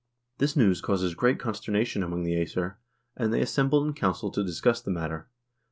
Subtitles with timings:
[0.39, 2.77] This news causes great consternation among the iEsir,
[3.15, 5.29] and they assemble in council to discuss the matter.